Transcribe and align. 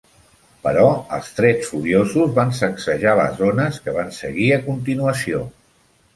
Però 0.61 0.85
els 1.17 1.27
trets 1.39 1.69
furiosos 1.73 2.31
van 2.39 2.55
sacsejar 2.61 3.15
les 3.21 3.45
ones 3.51 3.79
que 3.85 3.95
van 4.01 4.11
seguir 4.23 4.51
a 4.59 4.61
continuació. 4.67 5.45